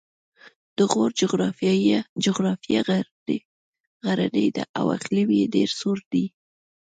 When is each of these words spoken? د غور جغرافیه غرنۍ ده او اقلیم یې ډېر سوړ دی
د 0.77 0.79
غور 0.91 1.11
جغرافیه 2.21 2.81
غرنۍ 4.05 4.47
ده 4.55 4.63
او 4.79 4.85
اقلیم 4.97 5.29
یې 5.39 5.45
ډېر 5.55 5.69
سوړ 5.79 5.97
دی 6.11 6.25